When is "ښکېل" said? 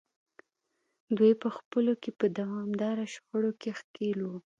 3.79-4.19